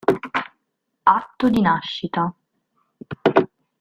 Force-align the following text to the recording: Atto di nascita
Atto 1.05 1.49
di 1.51 1.61
nascita 1.61 2.33